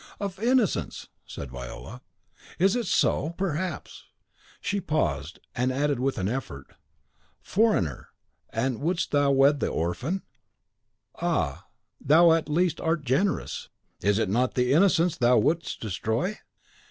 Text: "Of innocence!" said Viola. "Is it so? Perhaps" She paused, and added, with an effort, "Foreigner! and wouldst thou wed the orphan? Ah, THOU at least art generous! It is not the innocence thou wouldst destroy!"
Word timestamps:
"Of 0.19 0.39
innocence!" 0.39 1.09
said 1.27 1.51
Viola. 1.51 2.01
"Is 2.57 2.75
it 2.75 2.87
so? 2.87 3.35
Perhaps" 3.37 4.05
She 4.59 4.81
paused, 4.81 5.37
and 5.53 5.71
added, 5.71 5.99
with 5.99 6.17
an 6.17 6.27
effort, 6.27 6.73
"Foreigner! 7.39 8.07
and 8.49 8.81
wouldst 8.81 9.11
thou 9.11 9.29
wed 9.29 9.59
the 9.59 9.67
orphan? 9.67 10.23
Ah, 11.21 11.67
THOU 12.03 12.31
at 12.33 12.49
least 12.49 12.81
art 12.81 13.03
generous! 13.05 13.69
It 14.01 14.17
is 14.17 14.27
not 14.27 14.55
the 14.55 14.73
innocence 14.73 15.17
thou 15.19 15.37
wouldst 15.37 15.81
destroy!" 15.81 16.39